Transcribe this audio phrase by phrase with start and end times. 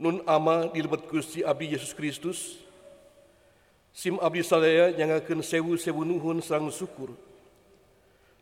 [0.00, 2.58] Nun ama dilebet Gusti Abdi Yesus Kristus,
[3.92, 7.12] sim abdi sadaya nyangakeun sewu-sewu nuhun sareng syukur.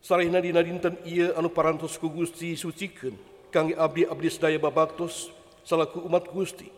[0.01, 3.13] Sarehna dina dinten ieu anu parantos ku Gusti sucikeun
[3.53, 5.29] kangge abdi-abdi sadaya babaktos
[5.61, 6.71] salaku umat Gusti.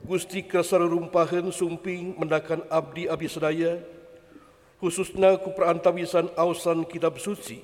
[0.00, 3.78] Gusti kasarumpaheun sumping mendakan abdi-abdi sadaya
[4.80, 7.60] khususna ku perantawisan ausan kitab suci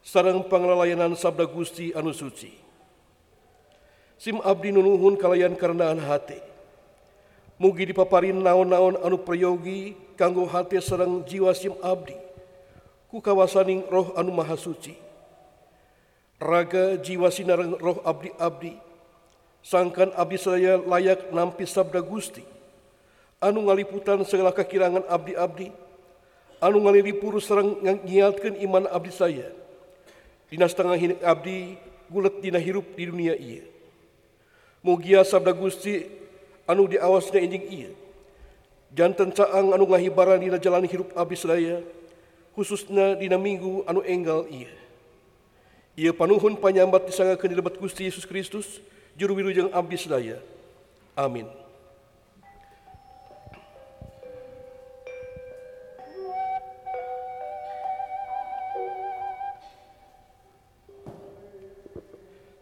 [0.00, 2.67] sareng panglalayanan sabda Gusti anu suci.
[4.18, 6.42] Sim abdi nunuhun kalayan karenaan hati.
[7.58, 12.14] Mugi dipaparin naon-naon anu prayogi kanggo hati sareng jiwa sim abdi.
[13.10, 14.98] Ku kawasaning roh anu maha suci.
[16.38, 18.74] Raga jiwa sinareng roh abdi-abdi.
[19.62, 22.42] Sangkan abdi saya layak nampi sabda Gusti.
[23.38, 25.70] Anu ngaliputan segala kekirangan abdi-abdi.
[26.58, 29.46] Anu ngalilipur sareng ngiatkeun iman abdi saya
[30.48, 31.76] Dina setengah hidup abdi
[32.08, 33.77] gulet dina hirup di dunia iya.
[34.78, 36.06] Mugia sabda Gusti
[36.68, 37.90] anu diawasnya injing iya.
[38.94, 41.82] Jantan caang anu ngahibaran dina jalan hirup abdi sedaya
[42.54, 44.70] khususnya dina minggu anu enggal iya.
[45.98, 48.78] Ia panuhun panyambat disangakeun di lebat Gusti Yesus Kristus
[49.18, 50.38] juru wilujeng abdi sedaya.
[51.18, 51.50] Amin.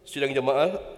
[0.07, 0.96] Sidang jemaah,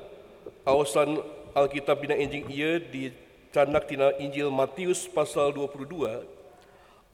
[0.68, 1.24] awasan
[1.56, 6.28] Alkitab dina enjing ieu dicanak tina Injil Matius pasal 22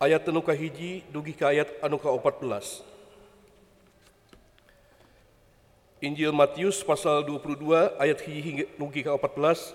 [0.02, 2.83] ayat anu hiji dugi ka ayat anu ka-14.
[6.02, 9.70] Injil Matius pasal 22 ayat hiji hingga dugi ka-14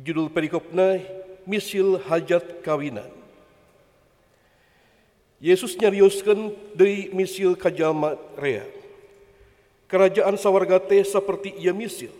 [0.00, 0.96] judul perikopna
[1.44, 3.12] misil hajat kawinan.
[5.36, 8.75] Yesus nyarioskeun deui misil kajalma rea.
[9.86, 12.10] Kerajaan sawarga teh seperti ia misil.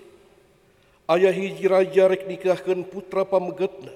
[1.11, 3.91] Ayah hiji raja rek nikahkan putra pamegetna.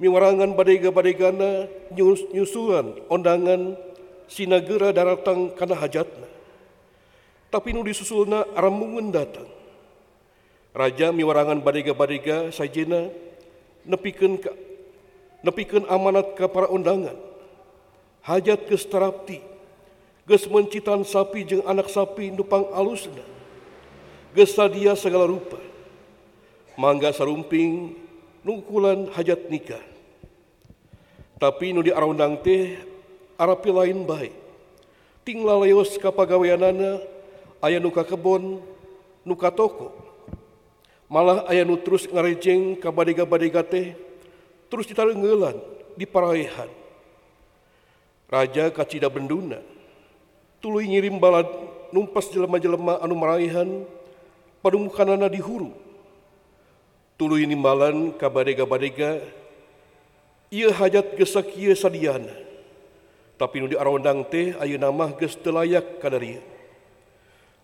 [0.00, 1.68] Miwarangan badega-badegana
[2.32, 3.76] nyusuan ondangan
[4.24, 6.28] sinagera daratang kana hajatna.
[7.52, 9.48] Tapi nu disusulna aramungun datang.
[10.72, 13.12] Raja miwarangan badega-badega sajena
[13.84, 14.48] nepikeun ka,
[15.44, 17.16] nepikeun amanat ke para undangan.
[18.24, 19.51] Hajat ke starapti
[20.22, 23.26] Ges mencitan sapi jeng anak sapi nupang alusna.
[24.38, 25.58] Ges sadia segala rupa.
[26.78, 27.98] Mangga sarumping
[28.46, 29.82] nungkulan hajat nikah.
[31.42, 32.78] Tapi nu di araundang teh
[33.34, 34.34] arapi lain baik.
[35.26, 37.02] Tinggal leos kapagaweanana
[37.58, 38.62] aya nuka kebon
[39.26, 39.90] nuka toko.
[41.10, 43.98] Malah aya nu terus ngarejeng ka badega-badega teh
[44.70, 45.58] terus ditarenggelan
[45.98, 46.70] di paraehan.
[48.30, 49.71] Raja kacida benduna
[50.62, 51.50] tuluy ngirim balad
[51.90, 53.82] numpas jelema-jelema anu maraihan
[54.62, 55.74] padumukanana di huru.
[57.18, 59.20] Tuluy nimbalan ka badega-badega
[60.48, 62.32] ieu hajat geus kieu sadiana
[63.36, 65.98] tapi nu diarawandang teh ayeuna mah geus teu layak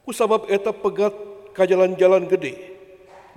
[0.02, 1.14] ku sabab eta pegat
[1.54, 2.58] ka jalan-jalan gede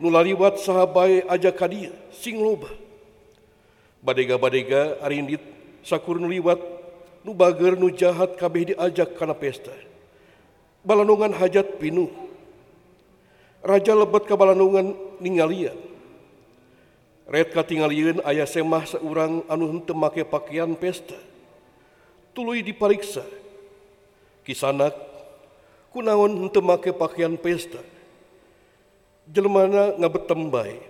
[0.02, 1.70] nu laliwat saha bae aja ka
[2.10, 2.74] sing loba.
[4.02, 5.46] Badega-badega arindit
[5.86, 6.58] sakur nu liwat
[7.22, 9.74] nu bager nu jahat kabeh diajak kana pesta.
[10.82, 12.10] Balanungan hajat pinuh
[13.62, 15.78] Raja lebet kebalanungan ninggalian
[17.30, 21.14] red katinggalian ayah semah seorang anu henteu make pakaian pesta.
[22.34, 23.22] Tuluy dipariksa
[24.42, 24.98] kisanak
[25.94, 27.78] kunaon henteu make pakaian pesta?
[29.30, 30.82] Jelmana ngabetembai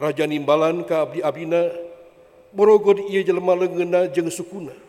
[0.00, 1.68] Raja nimbalan ka abdi abdina
[2.56, 4.87] borogod ieu jelema leungeuna jeung sukuna.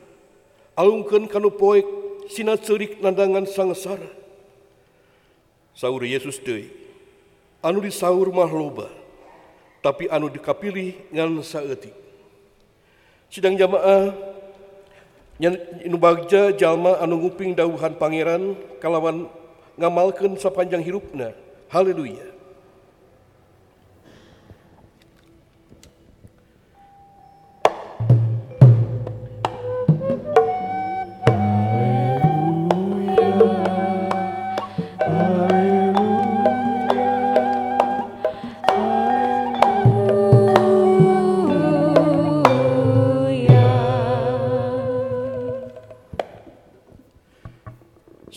[0.79, 1.83] Alungkeun kanu poek
[2.31, 4.07] sina cerik nandangan sangsara.
[5.75, 6.71] Saur Yesus deui.
[7.59, 8.87] Anu disaur mah loba,
[9.83, 11.91] tapi anu dikapilih ngan saeutik.
[13.27, 14.15] Sidang jamaah
[15.83, 19.27] inu bagja jalma anu nguping dawuhan pangeran kalawan
[19.75, 21.35] ngamalkeun sapanjang hirupna.
[21.67, 22.38] Haleluya.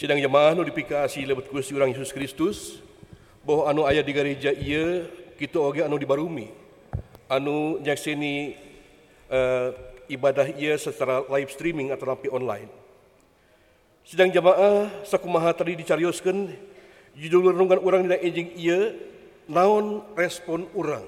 [0.02, 2.82] Sidang jemaah nu dipikasi lebet Gusti urang Yesus Kristus
[3.46, 5.06] bahwa anu ayat di gereja iya
[5.38, 6.50] kita oge anu dibarumi
[7.30, 8.58] anu nyaksini
[9.30, 9.70] uh,
[10.10, 12.66] ibadah iya secara live streaming atau napi online.
[14.02, 16.50] Sidang jemaah sakumaha tadi dicarioskeun
[17.14, 18.98] judul renungan urang dina enjing iya
[19.46, 21.06] naon respon orang.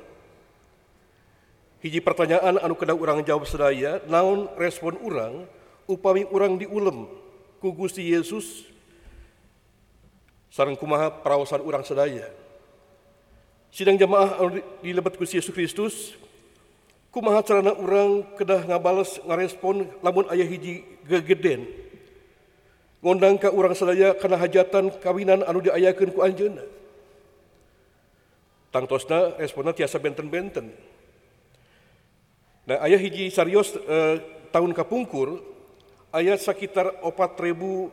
[1.82, 5.50] Hiji pertanyaan anu kena orang jawab sedaya, naon respon orang
[5.91, 7.11] upami orang diulem
[7.58, 8.70] ku Gusti Yesus
[10.55, 12.31] sareng kumaha perawasan orang sedaya.
[13.75, 16.15] Sidang jamaah anu dilebat Gusti Yesus Kristus,
[17.11, 21.67] kumaha carana orang kedah ngabales ngarespon lamun ayah hiji gegeden.
[23.03, 26.62] Ngondang ka orang sedaya kana hajatan kawinan anu diayakeun ku anjeunna.
[28.71, 30.71] Tangtosna responnya tiasa benten-benten.
[32.65, 34.23] Nah, ayah hiji sarios eh,
[34.55, 35.43] tahun kapungkur,
[36.15, 37.91] ayah sekitar opat ribu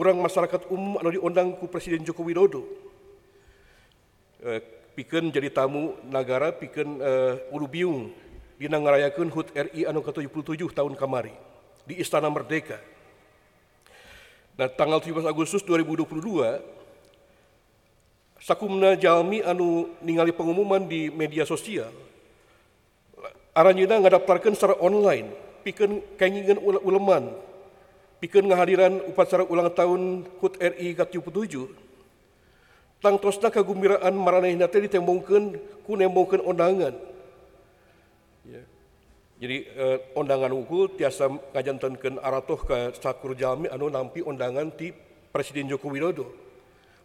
[0.00, 2.64] orang masyarakat umum anu diundang ku Presiden Joko Widodo.
[4.40, 4.64] Eh,
[4.96, 8.08] pikeun jadi tamu negara, pikeun eh, ulu biung
[8.56, 11.36] dina ngarayakeun HUT RI anu ke-77 tahun kamari
[11.84, 12.80] di Istana Merdeka.
[14.56, 16.60] Nah, tanggal 17 Agustus 2022,
[18.40, 21.92] sakumna jalmi anu ningali pengumuman di media sosial,
[23.52, 25.32] aranjeuna ngadaptarkan secara online,
[25.64, 27.32] pikeun kengingan uleman,
[28.20, 31.56] pikeun ngahadiran upacara ulang tahun HUT RI ke-77,
[33.00, 35.56] tangtosna kagembiraan maranehna teh ditembongkeun
[35.88, 36.94] ku nembongkeun undangan.
[38.44, 38.62] Ya.
[39.40, 44.92] Jadi eh, undangan unggul tiasa ngajantankeun aratoh ke sakur jami anu nampi undangan ti
[45.32, 46.28] Presiden Joko Widodo.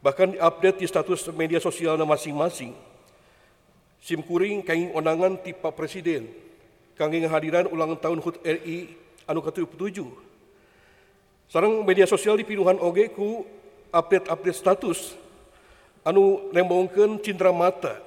[0.03, 2.75] Bahkan update di status media sosial masing-masing.
[4.03, 4.61] Sim kuring
[4.93, 6.27] undangan ti Pak Presiden.
[6.99, 8.91] Kangge hadiran ulang tahun HUT RI
[9.25, 10.05] anu ke-77.
[11.45, 13.45] Sarang media sosial dipinuhan oge ku
[13.93, 15.13] update-update status
[16.01, 18.01] anu nembongkeun cindera mata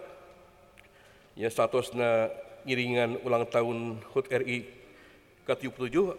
[1.38, 2.30] ya statusna
[2.66, 4.66] ngiringan ulang tahun HUT RI
[5.46, 6.12] ke 77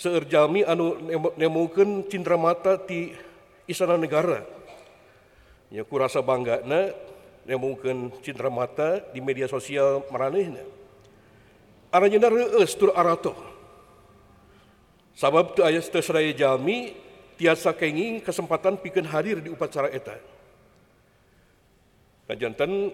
[0.00, 0.96] seueur jalmi anu
[1.36, 3.12] nembongkeun cindera mata ti
[3.68, 4.40] istana negara.
[5.70, 6.90] Ya ku rasa banggana
[7.44, 10.64] nembongkeun cindera mata di media sosial maranehna.
[11.92, 13.36] Aranyana reueus tur arato.
[15.20, 16.96] Sabab tu aya teu sadaya jalmi
[17.36, 20.16] tiasa kenging kesempatan pikeun hadir di upacara eta.
[22.24, 22.88] Nah, jantan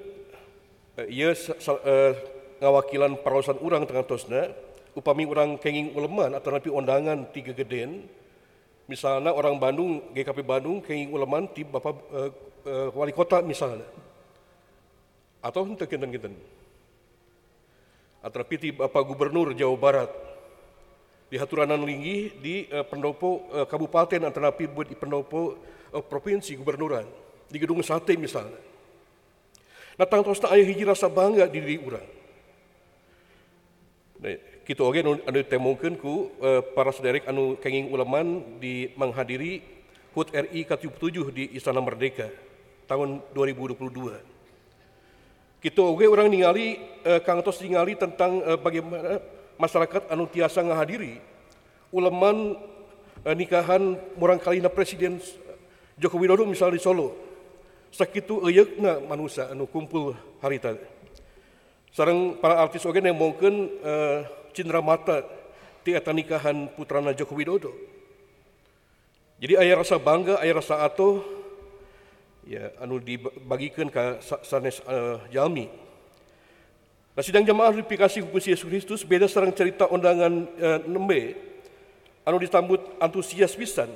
[1.06, 2.12] ia uh,
[2.58, 4.50] ngawakilan parawasan urang tengah tosna,
[4.98, 8.10] upami orang kenging uleman atau napi undangan tiga geden,
[8.90, 12.30] misalnya orang Bandung, GKP Bandung kenging uleman ti Bapak uh,
[12.66, 13.86] uh, Wali Kota misalnya.
[15.46, 16.34] Atau henteu kinten-kinten.
[18.18, 20.10] Atau napi ti Bapak Gubernur Jawa Barat,
[21.26, 25.58] di Haturanan Linggi di uh, pendopo uh, kabupaten atau napi buat di pendopo
[25.90, 27.06] uh, provinsi gubernuran
[27.50, 28.58] di gedung sate misalnya.
[29.96, 32.04] Nah, tangtosna ayah hiji rasa bangga di diri urang.
[34.20, 34.36] Nah,
[34.66, 39.62] kita oge anu, anu ku uh, para sederek anu kenging ulaman di menghadiri
[40.16, 42.28] HUT RI ke-77 di Istana Merdeka
[42.88, 45.60] tahun 2022.
[45.60, 49.20] Kita oge orang ningali uh, Kang Tos ningali tentang uh, bagaimana
[49.56, 51.20] masyarakat anu tiasa ngahadiri
[51.92, 52.56] ulaman
[53.24, 55.20] uh, nikahan murang kalina Presiden
[55.96, 57.26] Joko Widodo misalnya di Solo
[57.96, 60.12] sakitu eyeukna manusia anu kumpul
[60.44, 60.76] harita.
[61.96, 64.18] Sareng para artis oge nembongkeun uh,
[64.52, 65.24] cindera mata
[65.80, 67.72] ti eta nikahan putrana Joko Widodo.
[69.40, 71.24] Jadi aya rasa bangga, aya rasa atuh
[72.44, 75.72] ya anu dibagikeun ka sanes uh, jalmi.
[77.16, 81.32] Nah, sidang jamaah dipikasi ku Yesus Kristus beda sareng cerita undangan uh, nembe
[82.28, 83.88] anu disambut antusias pisan.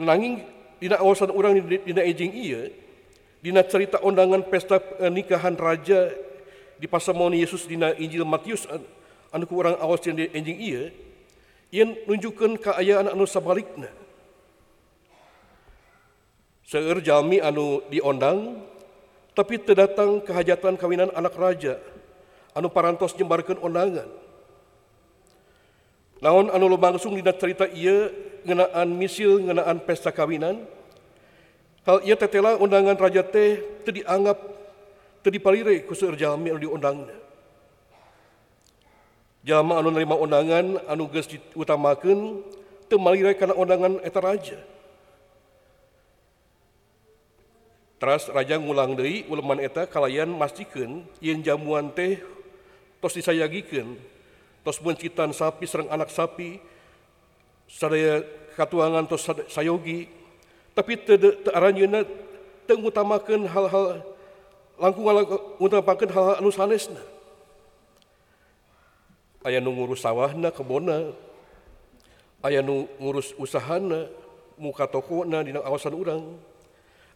[0.00, 0.40] Nanging
[0.80, 2.72] dina awasan orang dina ejing iya,
[3.44, 4.80] dina cerita undangan pesta
[5.12, 6.08] nikahan raja
[6.80, 8.64] di pasamoni Yesus dina Injil Matius
[9.28, 10.88] anu ku orang awas dina ejing iya,
[11.68, 13.92] ia nunjukkan keayaan anu sabalikna.
[16.64, 18.64] Seueur jalmi anu diondang,
[19.32, 21.80] tapi terdatang kehajatan kawinan anak raja.
[22.52, 24.08] Anu parantos jembarkan undangan
[26.22, 28.14] naon anu lumangsung dina cerita ia
[28.46, 30.62] ngenaan misil ngenaan pesta kawinan?
[31.82, 34.38] Hal ia tetela undangan raja teh teu dianggap
[35.26, 37.18] teu dipalire ku seueur jalmi anu diundangna.
[39.42, 42.46] Jalma anu nerima undangan anu geus diutamakeun
[42.86, 44.62] teu malire kana undangan eta raja.
[48.02, 52.18] Teras Raja ngulang deui uleman eta kalayan mastikeun yen jamuan teh
[52.98, 53.94] tos disayagikeun.
[54.66, 56.58] Tos mencitan sapi serang anak sapi
[57.70, 58.26] sadaya
[58.58, 60.10] katuangan tos sayogi.
[60.74, 62.02] Tapi tearanyeuna
[62.66, 64.02] teu ngutamakeun hal-hal
[64.82, 65.06] langkung
[65.62, 66.98] ngutamakeun hal-hal anu sanesna.
[69.46, 71.14] Aya nu ngurus sawahna kebona.
[72.42, 74.10] Aya nu ngurus usahana
[74.58, 76.50] muka tokona dina awasan urang.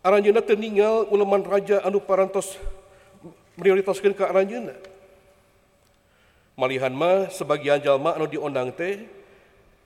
[0.06, 2.54] Aranjeuna teningal uleman raja anu parantos
[3.58, 4.78] prioritaskeun ka aranjeuna.
[6.54, 9.02] Malihan mah sebagian jalma anu diondang teh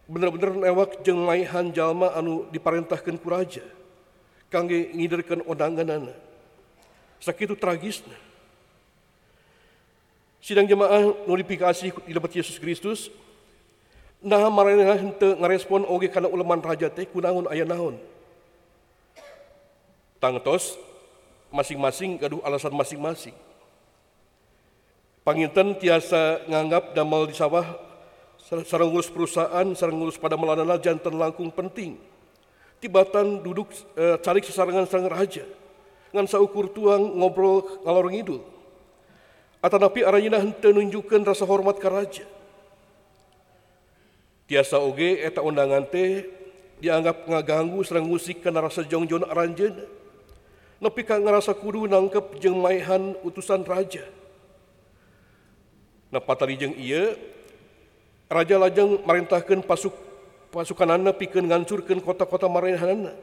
[0.05, 3.65] bener-bener lewat jeung maihan jalma anu diparentahkeun ku raja
[4.53, 6.13] kangge ngiderkeun ondanganana.
[7.17, 8.17] Sakitu tragisna.
[10.41, 13.13] Sidang jemaah notifikasi di lebat Yesus Kristus,
[14.25, 18.10] nah marana henteu ngarespon oge kana uleman raja teh kunaon aya naon.
[20.21, 20.77] Tangtos
[21.49, 23.35] masing-masing gaduh alasan masing-masing.
[25.25, 27.65] Panginten tiasa nganggap damal di sawah
[28.69, 31.97] sarang ngurus perusahaan, sarang ngurus pada melanana jantan langkung penting.
[32.81, 35.45] Tibatan duduk e, cari sesarangan sang raja.
[36.13, 38.43] Ngan saukur tuang ngobrol ngalor ngidul
[39.61, 42.25] Atanapi arayina henteu nunjukkeun rasa hormat ka raja.
[44.49, 46.25] Tiasa oge eta undangan teh
[46.81, 50.00] dianggap ngaganggu serang musik kana rasa jongjon aranjeun.
[50.81, 54.03] nepi ka ngerasa kudu nangkep jeung maihan utusan raja.
[56.11, 57.15] Napatali jeung iya,
[58.27, 59.95] raja lajeng merintahkan pasuk
[60.51, 63.15] pasukanana pikeun ngancurkeun kota-kota maranehanana.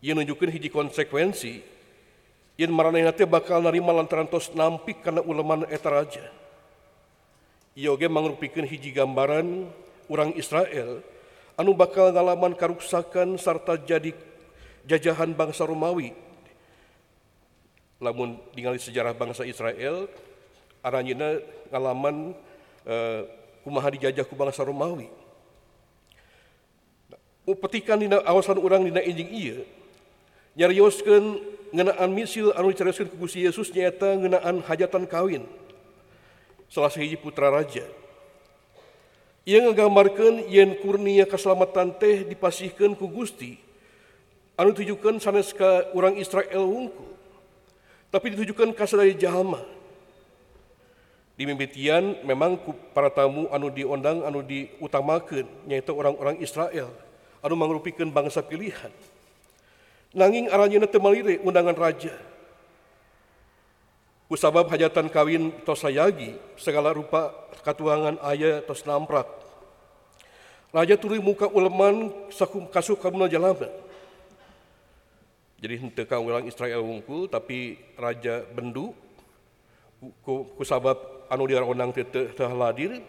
[0.00, 1.60] Ia nunjukkeun hiji konsekuensi
[2.56, 6.24] yen maranehna teh bakal narima lantaran tos nampi kana uleman eta raja.
[7.74, 9.66] Ia oge mangrupikeun hiji gambaran
[10.06, 11.02] urang Israel
[11.58, 14.14] anu bakal ngalaman karuksakan sarta jadi
[14.88, 16.12] jajahan bangsa Romawi.
[18.00, 20.08] Lamun tinggal sejarah bangsa Israel,
[20.84, 21.40] aranjina
[21.72, 22.36] ngalaman
[22.84, 23.20] eh,
[23.64, 25.08] kumaha dijajah ku bangsa Romawi.
[27.44, 29.56] Upetikan dina awasan orang dina enjing iya,
[30.56, 31.40] nyarioskan
[31.76, 35.44] ngenaan misil anu dicarioskan ke Gusti Yesus nyata ngenaan hajatan kawin.
[36.72, 37.84] Salah sehiji putra raja.
[39.44, 43.63] Ia ngegambarkan yen kurnia keselamatan teh dipasihkan ku Gusti
[44.54, 47.10] anu ditujukeun sanes ka urang Israel wungkul
[48.10, 49.62] tapi ditujukan ka sadaya jalma
[51.34, 52.58] di mimitian memang
[52.94, 56.90] para tamu anu diondang anu diutamakeun nyaeta orang-orang Israel
[57.42, 58.94] anu mangrupikeun bangsa pilihan
[60.14, 62.14] Nanging aranya temalire undangan raja.
[64.30, 67.34] Kusabab hajatan kawin tos sayagi, segala rupa
[67.66, 69.26] katuangan ayah tos namprak.
[70.70, 73.66] Raja turi muka uleman sakum kasuk kamuna jalana.
[75.64, 78.92] jadi henteu ulang Israel wungkul tapi raja bendu
[80.20, 83.00] ku, kusabab anu diaronang teu teu hadir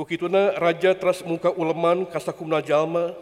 [0.00, 3.12] Kukituna raja teras muka uleman kasakumna jalma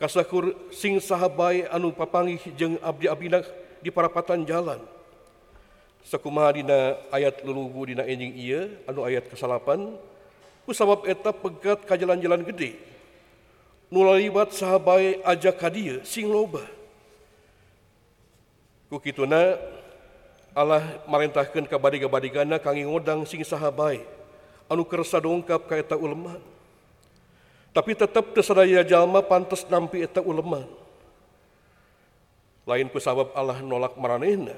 [0.00, 3.44] kasakur sing sahabai anu papangih jeng abdi abdinak
[3.84, 4.80] di parapatan jalan.
[6.06, 9.92] Sakumaha dina ayat lulugu dina enjing iya, anu ayat kesalapan
[10.64, 12.80] ku sabab eta pegat ka jalan-jalan gede.
[13.92, 16.75] Nulalibat sahabai ajak kadia sing loba.
[18.86, 19.58] Ku kituna
[20.56, 24.06] Allah marentahkeun ka badiga-badigana kangge ngodang sing sahabai
[24.70, 26.38] anu kersa dongkap ka eta ulama.
[27.74, 30.64] Tapi tetap tersadaya jalma pantas nampi eta ulema.
[32.64, 34.56] Lain ku sabab Allah nolak maranehna.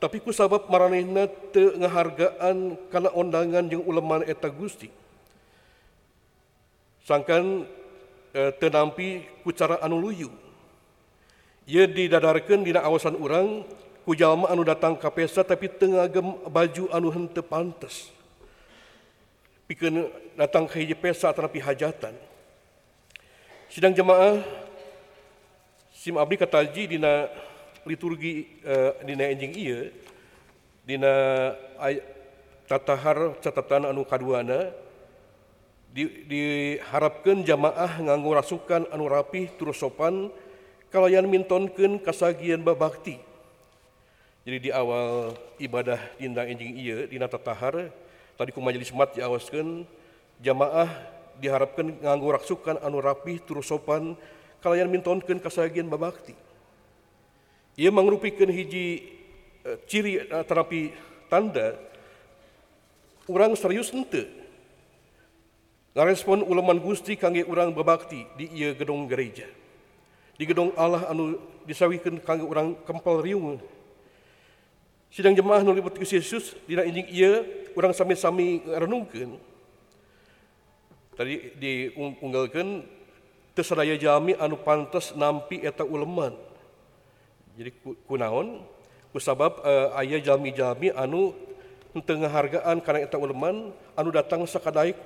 [0.00, 4.88] Tapi ku sabab maranehna te ngahargaan kana ondangan jeung ulema eta Gusti.
[7.04, 7.68] Sangkan
[8.32, 10.32] e, teu nampi ku cara anu luyu.
[11.64, 13.64] ia didadarkan dina awasan orang
[14.04, 18.12] kujallma anu datang ke pesta tapi tengah gem baju anu hente pantes.
[19.64, 22.12] Pikeun datang ke hiji pesta tapi hajatan
[23.74, 24.38] sidang jemaah
[25.90, 27.26] sim abdi kataji dina
[27.82, 29.90] liturgi uh, dina enjing iya
[30.86, 31.12] dina
[32.70, 34.70] tatahar catatan anu kaduana
[35.90, 40.30] di, diharapkan jamaah nganggo rasukan anu rapih terus sopan
[40.94, 43.18] kalayan mintonkeun kasagian babakti.
[44.46, 47.90] Jadi di awal ibadah dindang enjing ieu dina tatahar
[48.38, 49.82] tadi ku majelis mat diawaskeun
[50.38, 50.86] jamaah
[51.42, 54.14] diharapkan nganggo raksukan anu rapih terus sopan
[54.62, 56.38] kalayan mintonkeun kasagian babakti.
[57.74, 59.02] Ia mangrupikan hiji
[59.66, 60.94] e, ciri e, terapi
[61.26, 61.74] tanda
[63.26, 64.30] orang serius ente
[65.98, 69.63] ngarespon uleman gusti kangge orang babakti di ieu gedung gereja.
[70.34, 73.58] di gedung Allah anu disawikan kanggo orang kempel riung.
[75.14, 77.46] Sidang jemaah nulibut ke Yesus dina injing iya
[77.78, 79.38] orang sami-sami renungkan
[81.14, 82.82] tadi diunggalkan
[83.54, 86.34] terseraya jami anu pantas nampi eta uleman.
[87.54, 87.70] Jadi
[88.10, 88.66] kunaon
[89.14, 91.30] kusabab uh, eh, ayah jami-jami anu
[92.02, 94.98] tengah hargaan karena eta uleman anu datang sakadaik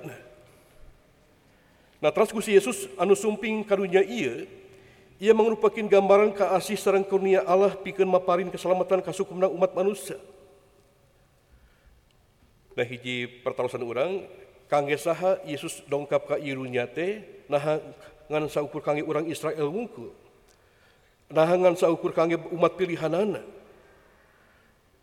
[2.01, 4.49] nah terus Yesus anu sumping karunya iya
[5.19, 10.15] Ia merupakan gambaran kasih sarang kurnia Allah pikeun maparin keselamatan kasukumna umat manusia.
[12.71, 14.23] Nah hiji pertarusan orang
[14.71, 17.19] kangge saha Yesus dongkap ka irunya teh
[17.51, 17.59] nah
[18.31, 20.15] ngan saukur kangge orang Israel wungkul.
[21.27, 23.43] Nah ngan saukur kangge umat pilihanana.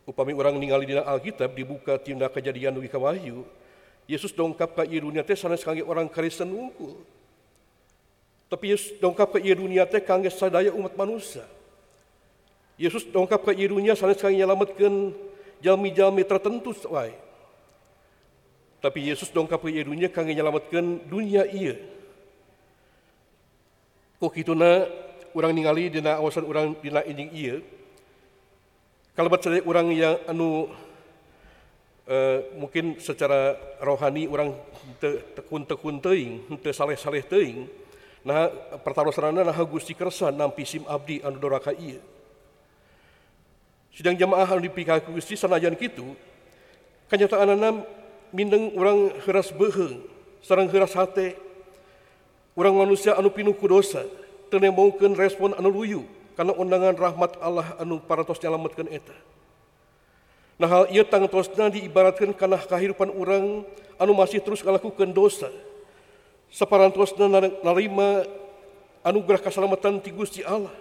[0.08, 3.44] Upami orang ningali dina Alkitab dibuka tindak kejadian dugi wahyu,
[4.08, 7.04] Yesus dongkap ka irunya teh sanes kangge orang Kristen wungkul.
[8.46, 11.42] Tapi Yesus dongkap ke dunia teh kangge sadaya umat manusia.
[12.78, 15.10] Yesus dongkap ke dunia sanes kangge nyelametkeun
[15.58, 17.10] jalmi-jalmi tertentu wae.
[18.78, 21.74] Tapi Yesus dongkap ke dunia kangge nyelametkeun dunia iya.
[24.22, 24.86] Kok kituna
[25.34, 27.56] orang ningali dina awasan orang dina injing iya.
[29.18, 30.70] Kalabat sadaya orang yang anu
[32.06, 34.54] uh, mungkin secara rohani orang
[35.34, 37.66] tekun-tekun teuing, teu saleh-saleh teuing,
[38.26, 38.50] nah
[38.82, 42.02] pertarusanana nah Gusti kersa nampi sim abdi anu doraka ieu.
[43.94, 46.18] Sidang jamaah anu dipikaku Gusti sanajan kitu
[47.06, 47.86] kanyataanana
[48.34, 50.02] mindeng urang heuras beuheung
[50.42, 51.38] sareng heuras hate.
[52.58, 54.02] Urang manusia anu pinuh ku dosa
[54.50, 56.02] teu nemongkeun respon anu luyu
[56.34, 59.14] karena undangan rahmat Allah anu parantos nyalametkeun eta.
[60.58, 63.62] Nah hal ieu tangtosna diibaratkeun kana kehidupan urang
[64.02, 65.46] anu masih terus ngalakukeun dosa
[66.50, 67.14] separantos
[67.62, 68.24] narima
[69.06, 70.74] anugerah keselamatan ti Gusti Allah.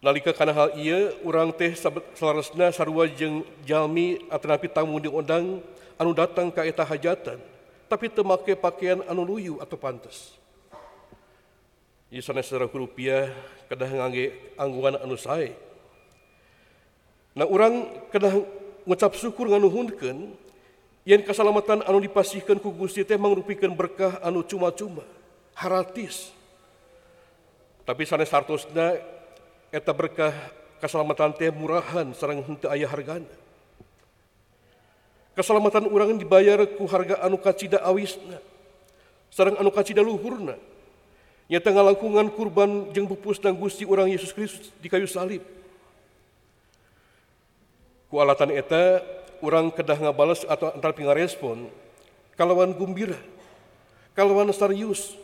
[0.00, 1.76] Nalika kana hal ieu urang teh
[2.16, 5.60] selarasna sarua jeung jalmi atanapi tamu diundang
[6.00, 7.36] anu datang ka eta hajatan
[7.84, 10.32] tapi teu make pakaian anu luyu atau pantes.
[12.08, 13.28] Ieu sanes rupiah
[13.68, 15.52] kedah ngangge angguan anu sae.
[17.36, 18.40] Nah urang kedah
[18.88, 20.32] ngucap syukur nganuhunkeun
[21.04, 25.04] yang keselamatan anu dipasihkan ku Gusti teh mangrupikeun berkah anu cuma-cuma,
[25.56, 26.32] haratis.
[27.88, 29.00] Tapi sanes sartosna
[29.72, 30.32] eta berkah
[30.78, 33.32] keselamatan teh murahan sareng henteu aya hargana.
[35.32, 38.36] Keselamatan urang dibayar ku harga anu kacida awisna,
[39.32, 40.58] sareng anu kacida luhurna.
[41.50, 45.42] Nyata ngalangkungan kurban jeung pupusna Gusti urang Yesus Kristus di kayu salib.
[48.06, 49.02] Ku alatan eta
[49.40, 51.68] orang kedah ngabales atau antar pinga respon
[52.38, 53.18] kalawan gumbira
[54.14, 55.16] kalawan serius.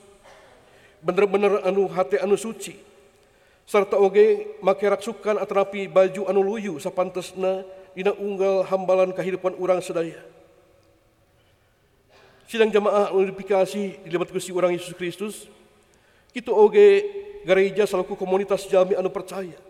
[1.04, 2.80] Bener-bener anu hati anu suci.
[3.66, 10.18] Serta oge make raksukan atanapi baju anu luyu sapantesna dina unggal hambalan kehidupan orang sedaya.
[12.46, 15.50] Sidang jamaah anu dipikasi dilibat Gusti orang Yesus Kristus
[16.30, 17.04] itu oge
[17.42, 19.65] gereja selaku komunitas jami anu percaya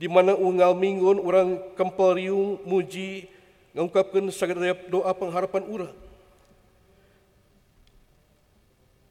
[0.00, 2.16] di mana unggal minggun orang kempel
[2.64, 3.28] muji
[3.76, 5.94] ngungkapkan segala doa pengharapan orang.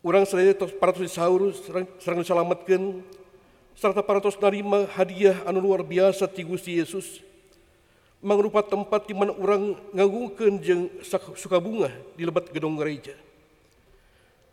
[0.01, 1.61] Orang saya para tos saurus
[2.01, 3.05] serang selamatkan
[3.77, 7.21] serta para tos narima hadiah anu luar biasa ti Gusti Yesus
[8.17, 10.83] mangrupa tempat di mana orang ngagungkeun jeung
[11.37, 13.13] suka bunga di lebat gedung gereja.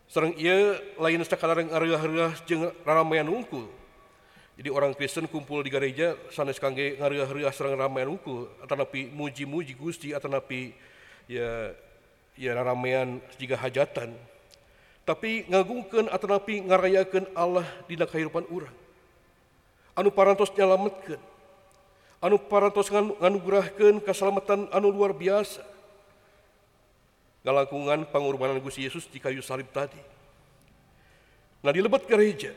[0.07, 3.73] Serang ia lain sakadar areuah-areuah jeung raramaian unggul
[4.57, 10.17] jadi orang Kristen kumpul di gereja sanes kangge ngariah-riah serang ramaian unggul napi muji-muji Gusti
[10.17, 10.73] napi
[11.29, 11.77] ya
[12.41, 14.17] ya ramean jika hajatan.
[15.05, 18.73] Tapi ngagungkeun napi ngarayakeun Allah dina kehidupan urang.
[19.93, 21.21] Anu parantos nyalametkeun.
[22.25, 25.61] Anu parantos nganugerahkeun keselamatan anu luar biasa.
[27.45, 30.01] Ngalakungan pengorbanan Gusti Yesus di kayu salib tadi.
[31.61, 32.51] Nah di lebat gereja,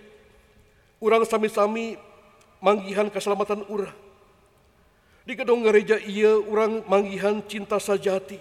[0.99, 1.95] Urang sami-sami
[2.59, 3.95] manggihan keselamatan urang.
[5.23, 8.39] Di gedung gereja ia urang manggihan cinta sajati.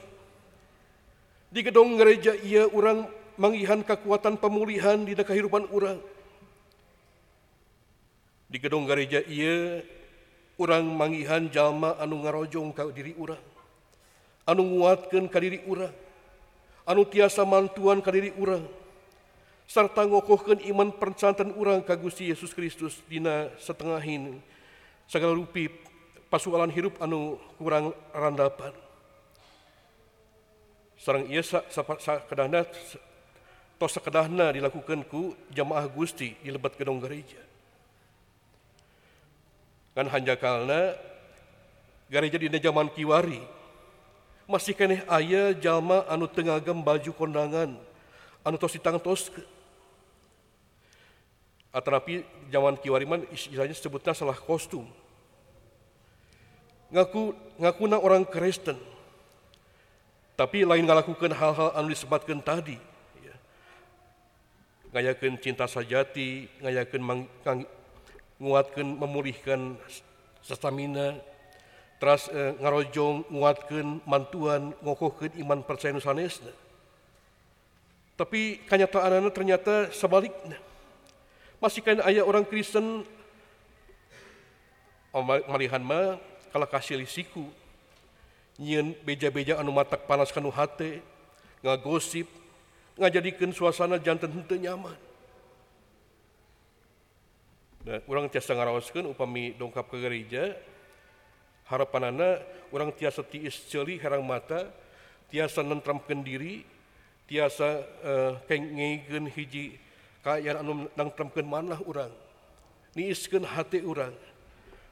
[1.48, 3.06] Di gedung gereja ia urang
[3.38, 6.02] manggihan kekuatan pemulihan di kehidupan urang.
[8.50, 9.84] Di gedung gereja ia
[10.58, 13.40] urang manggihan jalma anu ngarojong ka diri urang.
[14.48, 15.94] Anu nguatkeun ka diri urang.
[16.88, 18.64] Anu tiasa mantuan ka diri urang.
[19.68, 24.40] serta ngokohkan iman percantan orang ka Gusti Yesus Kristus dina setengahin
[25.04, 25.68] segala rupi
[26.32, 28.72] pasualan hirup anu kurang randapan.
[30.96, 32.64] Sarang ia sa, sa, sa kedahna
[33.76, 37.38] tos sakedahna dilakukan ku jamaah Gusti di lebat gedung gereja.
[39.92, 40.96] Kan hanjakalna
[42.08, 43.44] gereja dina zaman kiwari
[44.48, 47.76] masih keneh ayah jalma anu tengagam baju kondangan
[48.40, 49.28] anu tos ditangtos
[51.78, 54.82] Atanapi zaman Kiwariman istilahnya sebutnya salah kostum.
[56.90, 58.74] Ngaku ngaku na orang Kristen,
[60.34, 62.74] tapi lain ngalakukan hal-hal anu disebutkan tadi.
[63.22, 63.34] Ya.
[64.90, 67.02] Ngayakan cinta sajati, ngayakan
[68.42, 69.78] menguatkan, memulihkan
[70.42, 71.14] stamina,
[72.02, 76.50] teras eh, ngarojong nguatkan mantuan ngokohkan iman percaya nusanesna.
[78.18, 80.58] Tapi kenyataan ternyata sebaliknya.
[81.58, 83.06] masih kan ayah orang Kristen.
[85.14, 86.18] Oh, malihan mah
[86.54, 87.46] kalau kasih lisiku.
[88.58, 90.98] Nyian beja-beja anu matak panas kanu hate
[91.62, 92.26] ngagosip
[92.98, 94.98] ngajadikan suasana jantan hente nyaman.
[97.86, 100.58] Nah, orang tiasa ngarawaskan upami dongkap ke gereja.
[101.70, 102.42] Harapan anak
[102.74, 104.66] orang tiasa tiis celi herang mata
[105.28, 106.64] tiasa nentramkan diri
[107.28, 109.76] tiasa eh, uh, kengegan hiji
[110.28, 112.12] kekayaan anu nangtramkeun manah urang
[112.92, 114.12] niiskeun hati urang.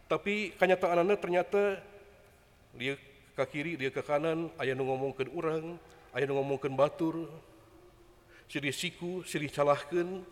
[0.09, 1.77] Tapi kenyataanannya ternyata
[2.73, 2.97] dia
[3.37, 5.77] ke kiri dia ke kanan ayah nu ngomongkeun urang
[6.17, 7.29] ayah nu ngomongkeun batur
[8.49, 10.25] siri siku siri calahkeun.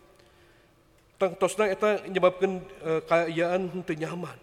[1.21, 4.39] Tang tosna eta nyebabkeun uh, kayaan teu nyaman.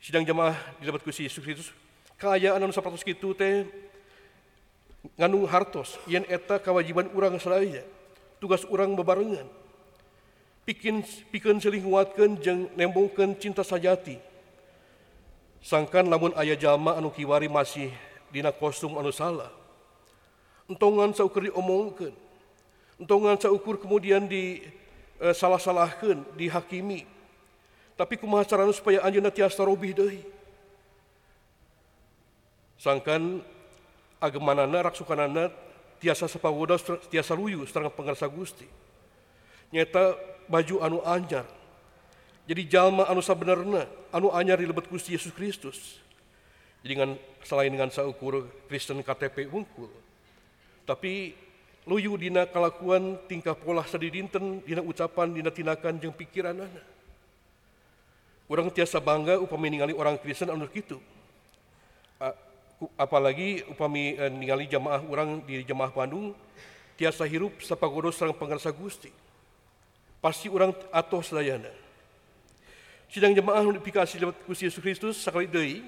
[0.00, 1.68] Sidang jamaah didapat ku si Yesus Kristus
[2.16, 3.66] kaayaan anu sapatos kitu teh
[5.18, 7.82] ngandung hartos yen eta kewajiban urang selaya
[8.42, 9.46] tugas urang bebarengan.
[10.68, 11.00] Pikin
[11.32, 14.20] piken seling nguatkan jeng nembongkan cinta sajati.
[15.64, 17.90] Sangkan lamun ayah jama anu kiwari masih
[18.30, 19.50] dina kostum anu salah
[20.68, 22.12] entongan saukur diomongkan
[23.00, 24.60] entongan saukur kemudian di
[25.18, 27.06] e, salah-salahkan dihakimi.
[27.98, 30.22] Tapi kumaha carana supaya anjeunna tiasa robih deui?
[32.78, 33.42] Sangkan
[34.18, 35.50] agamanana raksukanana
[35.98, 36.78] tiasa sapagoda
[37.10, 38.66] tiasa luyu sareng pangarsa Gusti.
[39.74, 40.14] Nyata
[40.48, 41.46] baju anu anyar.
[42.48, 46.00] Jadi jalma anu sabenerna, anu anyar di lebet Gusti Yesus Kristus.
[46.80, 47.10] Jadi dengan
[47.44, 49.92] selain dengan saukur Kristen KTP unggul,
[50.88, 51.36] tapi
[51.84, 56.64] luyu dina kelakuan tingkah pola sadidinten dina ucapan dina tinakan jeung pikiran.
[58.48, 60.96] Orang tiasa bangga upami ningali orang Kristen anu kitu.
[62.94, 66.36] Apalagi upami eh, ningali jamaah orang di jamaah Bandung
[66.94, 69.10] tiasa hirup sapagodo sareng pangarsa Gusti.
[70.22, 71.70] Pasti orang atoh sadayana.
[73.10, 75.86] Sidang jemaah nu dipikasi lewat Gusti Yesus Kristus sakali deui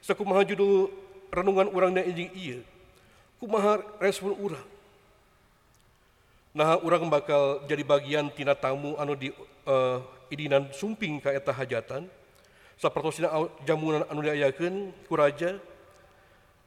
[0.00, 0.88] sakumaha judul
[1.28, 2.60] renungan urang na enjing ieu.
[3.36, 4.76] Kumaha respon urang
[6.56, 9.28] nah orang bakal jadi bagian tina tamu anu di
[9.68, 10.00] uh,
[10.32, 12.08] idinan sumping ka eta hajatan
[12.80, 13.28] sapertosina
[13.68, 15.60] jamunan anu diayakeun ku raja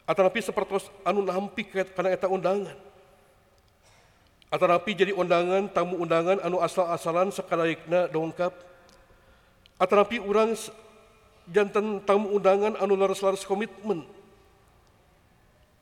[0.10, 2.74] atanapi sapertos anu nampi kana eta undangan.
[4.50, 8.50] Atanapi jadi undangan tamu undangan anu asal-asalan sakadaikna dongkap
[9.78, 10.58] atanapi urang
[11.46, 14.02] jantan tamu undangan anu laras-laras komitmen.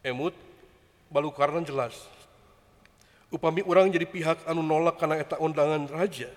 [0.04, 0.36] Emut
[1.08, 1.96] balu karena jelas.
[3.32, 6.28] Upami orang jadi pihak anu nolak karena eta undangan raja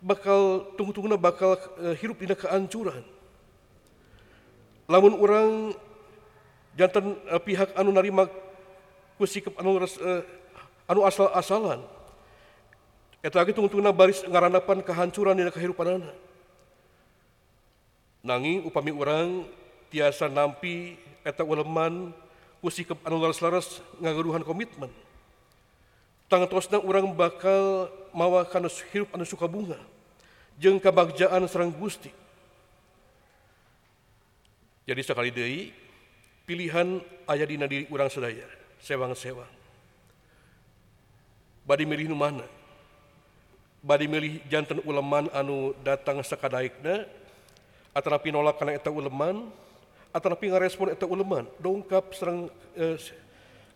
[0.00, 3.04] bakal tunggu-tungguna bakal uh, hirup dina kehancuran.
[4.88, 5.76] Lamun orang
[6.80, 8.24] jantan uh, eh, pihak anu narima
[9.20, 10.24] ku sikap anu res, uh,
[10.88, 11.84] anu asal-asalan
[13.20, 16.08] eta lagi tungtung-tungna baris ngaranapan kehancuran dina kahirupanana
[18.24, 19.44] nanging upami urang
[19.92, 22.16] tiasa nampi eta uleman
[22.64, 24.92] ku sikap anu laras-laras ngagaruhan komitmen.
[26.30, 29.80] Tangtosna urang bakal mawa kana hirup anu suka bunga
[30.60, 32.12] jeung kabagjaan sareng Gusti.
[34.84, 35.72] Jadi sekali deui
[36.50, 36.98] pilihan
[37.30, 38.42] ayah dina diri urang sedaya
[38.82, 39.46] sewang-sewang.
[41.62, 42.42] Badi milih nu mana?
[43.78, 47.06] Badi milih jantan uleman anu datang sakadaikna
[47.94, 49.46] atanapi nolak kana eta uleman
[50.10, 51.46] atanapi ngarespon eta uleman.
[51.62, 52.98] Dongkap serang eh,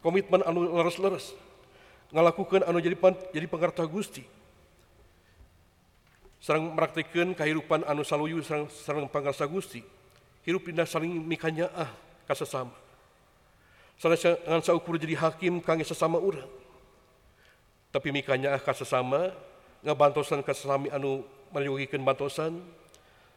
[0.03, 1.31] komitmen anu leres-leres.
[2.11, 4.27] Ngalakukan anu jadi pan, jadi pengarta Gusti.
[6.43, 9.87] Serang meraktikan kehidupan anu saluyu serang, serang pangarsa Gusti.
[10.43, 12.75] Hirup dina saling mikanya ah ka sesama.
[14.01, 16.51] Sanajan saukur jadi hakim kangge sesama urang.
[17.95, 19.31] Tapi mikanya ah ka sesama
[19.87, 21.23] ngabantosan ka sesami anu
[21.55, 22.59] maryogikan bantosan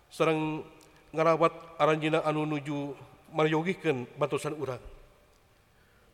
[0.09, 0.65] sareng
[1.13, 2.97] ngarawat aranjina anu nuju
[3.31, 4.81] maryogikan bantosan urang.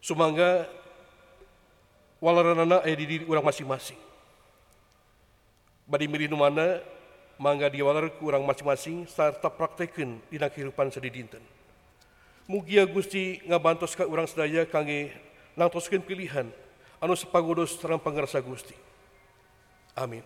[0.03, 0.67] Sumangga
[2.19, 3.99] walaranana aya di diri urang masing-masing.
[5.87, 6.83] Badi milih nu mana
[7.39, 11.39] mangga diwalar ku urang masing-masing sarta praktekeun dina kehidupan sadidinten.
[11.39, 11.62] dinten.
[12.43, 15.15] Mugia Gusti ngabantos ka urang sedaya kangge
[15.55, 16.51] nangtoskeun pilihan
[16.99, 18.75] anu sepagodos sareng pangarsa Gusti.
[19.95, 20.23] Amin.